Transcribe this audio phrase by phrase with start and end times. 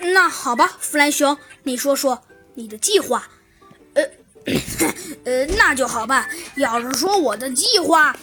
[0.00, 2.22] 那好吧，弗兰熊，你说说
[2.54, 3.28] 你的计划。
[3.94, 4.02] 呃，
[5.24, 6.28] 呃，那就好办。
[6.56, 8.16] 要是说我的计划，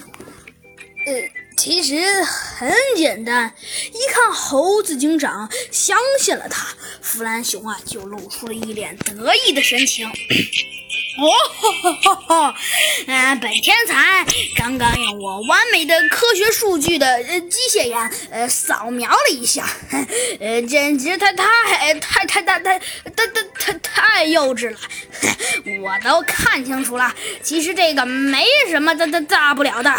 [1.05, 3.53] 呃，其实很简单。
[3.93, 6.67] 一看猴子警长相信了他，
[7.01, 10.09] 弗兰熊啊就露出了一脸得意的神情。
[11.17, 11.27] 哦，
[11.81, 12.55] 哈哈哈！
[13.07, 19.65] 嗯，本天才刚刚用我完美的科学数据的呃机械眼呃扫描了一下，
[20.39, 24.77] 呃，简直太太太太太太太太太太幼稚了，
[25.83, 27.13] 我都看清楚了。
[27.41, 29.93] 其实这个没什么大大大不了的。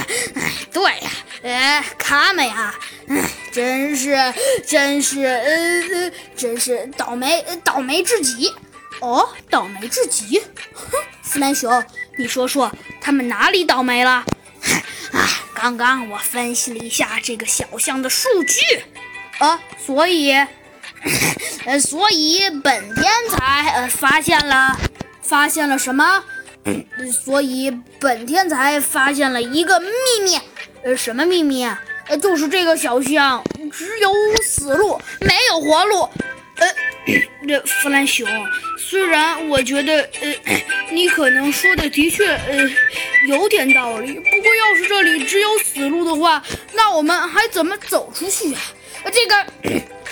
[0.72, 1.10] 对呀，
[1.42, 2.74] 呃，卡美啊，
[3.08, 4.16] 哎，真是
[4.66, 8.54] 真是呃，真是倒霉倒霉至极。
[9.00, 10.40] 哦，倒霉至极！
[10.72, 11.84] 哼，弗兰熊，
[12.16, 14.24] 你说说他们哪里倒霉了？
[15.12, 18.60] 啊，刚刚我分析了一下这个小象的数据，
[19.38, 20.32] 啊，所以，
[21.64, 24.76] 呃，所以本天才呃发现了，
[25.22, 26.24] 发现了什么？
[27.24, 29.88] 所以本天才发现了一个秘
[30.24, 30.38] 密，
[30.82, 31.64] 呃，什么秘密？
[32.08, 36.08] 呃，就是这个小象只有死路，没有活路。
[36.56, 36.68] 呃，
[37.46, 38.26] 这弗兰熊。
[38.88, 40.34] 虽然我觉得，呃，
[40.90, 42.70] 你可能说的的确，呃，
[43.28, 44.14] 有点道理。
[44.14, 48.60] 不过，要是这里只有死路的话，那我们还怎么走出去啊？
[49.12, 49.46] 这个，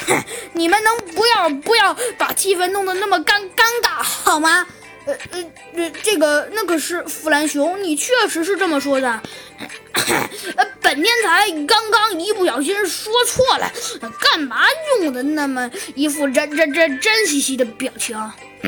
[0.53, 4.67] 你们能不要不要把气氛弄得那么尴尴尬好吗？
[5.07, 9.23] 呃呃呃，这个那可是弗兰熊，你确实是这么说的。
[10.57, 13.73] 呃，本天才刚刚一不小心说错了，
[14.21, 14.65] 干嘛
[15.01, 18.17] 用的那么一副真真真真兮兮的表情？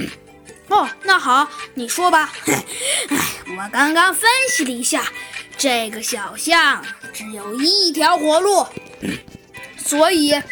[0.68, 2.32] 哦，那好，你说吧。
[2.46, 2.64] 哎，
[3.56, 5.02] 我刚刚分析了一下，
[5.56, 8.66] 这个小象只有一条活路，
[9.84, 10.44] 所以，哼，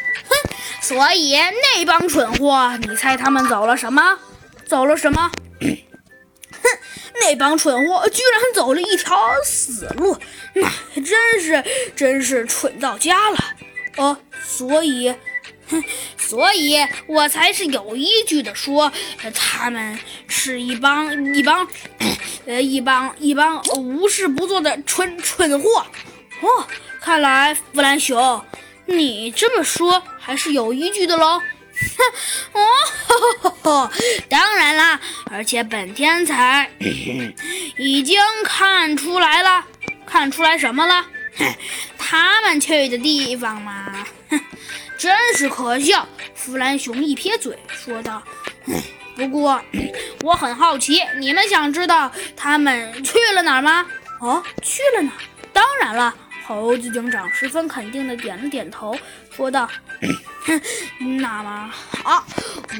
[0.80, 4.18] 所以那帮蠢货，你猜他们走了什么？
[4.66, 5.30] 走了什么？
[6.50, 6.68] 哼
[7.20, 10.16] 那帮蠢货居然走了一条死路，
[10.54, 10.68] 那
[11.02, 13.38] 真是真是蠢到家了。
[13.96, 15.14] 哦，所以，
[15.68, 15.82] 哼，
[16.18, 18.92] 所以我才是有依据的说，
[19.34, 21.66] 他们是一帮一帮，
[22.46, 25.86] 呃，一帮一帮无事不做的蠢蠢货。
[26.42, 26.66] 哦，
[27.00, 28.44] 看来弗兰熊，
[28.84, 31.40] 你这么说还是有依据的喽。
[32.52, 32.60] 哼，
[33.62, 33.90] 哦，
[34.28, 35.00] 当然啦，
[35.30, 36.70] 而且本天才
[37.76, 39.64] 已经看出来了，
[40.06, 41.06] 看出来什么了？
[41.98, 44.40] 他们去的地方嘛，哼，
[44.96, 46.06] 真是可笑。
[46.34, 48.22] 弗兰熊一撇嘴说道
[49.16, 49.60] ：“不过
[50.22, 53.84] 我很好奇，你们想知道他们去了哪儿吗？”
[54.20, 55.12] 哦，去了哪？
[55.52, 56.14] 当然了。
[56.46, 58.96] 猴子警长十分肯定的点了点头，
[59.34, 59.68] 说道
[60.46, 60.60] ：“哼，
[61.20, 61.72] 那么
[62.04, 62.24] 好，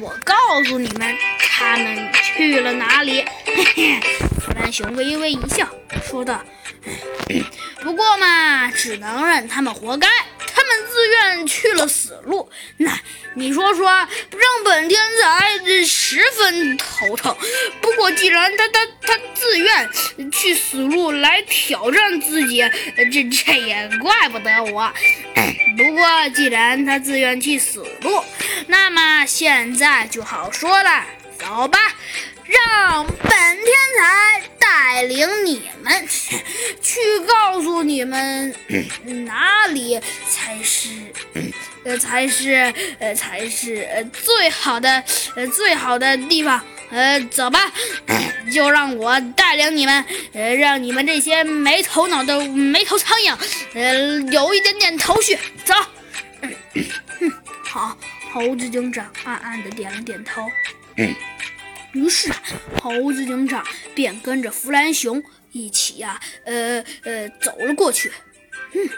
[0.01, 0.33] 我告
[0.63, 3.99] 诉你们，他们去了哪里。”嘿嘿，
[4.39, 5.67] 弗兰熊微微一笑，
[6.09, 6.41] 说道
[7.83, 10.07] ：“不过嘛，只能让他们活该。”
[10.59, 12.99] 他们自愿去了死路，那
[13.35, 17.35] 你说说，让本天才十分头疼。
[17.79, 22.61] 不过既然他他他自愿去死路来挑战自己，
[23.11, 24.91] 这这也怪不得我。
[25.77, 28.23] 不过既然他自愿去死路，
[28.67, 31.05] 那么现在就好说了，
[31.39, 31.79] 走吧。
[32.45, 33.67] 让本天
[33.99, 36.07] 才带领你们
[36.81, 38.55] 去告诉你们
[39.25, 39.99] 哪里
[40.29, 40.89] 才是
[41.83, 45.03] 呃才是呃才是最好的
[45.53, 47.69] 最好的地方呃走吧，
[48.51, 53.37] 就让我带领你们呃让你们这些没头脑的没头苍蝇
[53.73, 55.73] 呃有一点点头绪走。
[56.41, 56.53] 嗯
[57.63, 57.97] 好，
[58.31, 60.41] 猴子警长暗暗的点了点头。
[60.95, 61.13] 嗯
[61.93, 62.31] 于是，
[62.79, 63.65] 猴子警长
[63.95, 68.11] 便跟着弗兰熊一起呀，呃呃，走了过去。
[68.73, 68.89] 嗯，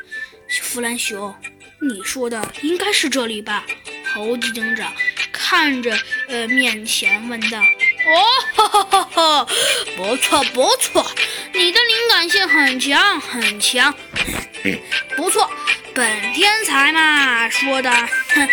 [0.62, 1.34] 弗兰熊，
[1.82, 3.66] 你说的应该是这里吧？
[4.14, 4.92] 猴子警长
[5.32, 5.98] 看着
[6.28, 7.62] 呃面前问道。
[8.10, 8.26] 哦，
[8.56, 9.48] 哈哈哈哈，
[9.96, 11.06] 不错不错，
[11.54, 13.94] 你的灵感性很强很强。
[15.16, 15.50] 不错，
[15.94, 18.50] 本天才嘛说的，哼，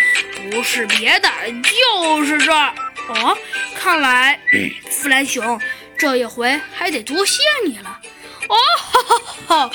[0.51, 1.29] 不是别的，
[1.63, 2.73] 就是这儿。
[3.09, 3.37] 哦，
[3.79, 4.39] 看来
[4.91, 5.59] 弗兰熊
[5.97, 7.99] 这一回还得多谢你了。
[8.49, 8.55] 哦，
[9.47, 9.71] 哈哈，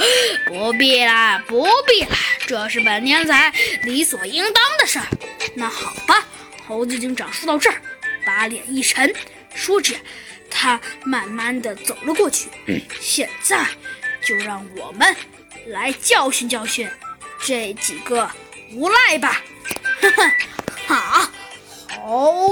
[0.47, 3.53] 不必啦，不必啦，这是本天才
[3.83, 5.07] 理所应当的事儿。
[5.55, 6.25] 那好吧，
[6.69, 7.83] 猴子警长说到这儿，
[8.25, 9.13] 把脸一沉，
[9.55, 9.95] 说着，
[10.51, 12.49] 他慢慢的走了过去。
[13.01, 13.67] 现在，
[14.27, 15.15] 就让我们
[15.67, 16.89] 来教训教训
[17.43, 18.31] 这几个
[18.73, 19.43] 无赖吧！
[20.01, 20.33] 哈哈，
[20.87, 21.33] 好。
[22.05, 22.51] 猴子。